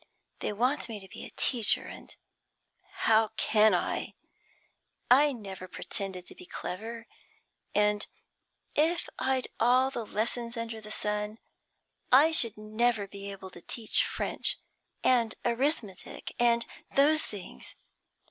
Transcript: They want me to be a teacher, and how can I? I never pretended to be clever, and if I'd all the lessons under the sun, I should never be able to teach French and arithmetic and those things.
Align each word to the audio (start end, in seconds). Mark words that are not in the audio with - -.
They 0.39 0.51
want 0.51 0.89
me 0.89 0.99
to 0.99 1.07
be 1.07 1.23
a 1.25 1.29
teacher, 1.35 1.83
and 1.85 2.15
how 3.05 3.27
can 3.37 3.75
I? 3.75 4.15
I 5.11 5.31
never 5.31 5.67
pretended 5.67 6.25
to 6.25 6.33
be 6.33 6.47
clever, 6.47 7.05
and 7.75 8.07
if 8.73 9.07
I'd 9.19 9.49
all 9.59 9.91
the 9.91 10.03
lessons 10.03 10.57
under 10.57 10.81
the 10.81 10.89
sun, 10.89 11.37
I 12.11 12.31
should 12.31 12.57
never 12.57 13.07
be 13.07 13.29
able 13.31 13.51
to 13.51 13.61
teach 13.61 14.03
French 14.03 14.57
and 15.03 15.35
arithmetic 15.45 16.33
and 16.39 16.65
those 16.95 17.21
things. 17.21 17.75